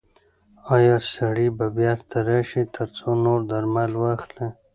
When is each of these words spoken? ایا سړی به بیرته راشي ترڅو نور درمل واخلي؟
ایا 0.75 0.95
سړی 1.13 1.47
به 1.57 1.65
بیرته 1.77 2.17
راشي 2.27 2.63
ترڅو 2.75 3.09
نور 3.23 3.39
درمل 3.49 3.91
واخلي؟ 4.01 4.47